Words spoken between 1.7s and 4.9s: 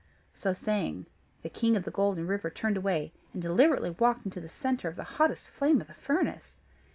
of the Golden River turned away and deliberately walked into the centre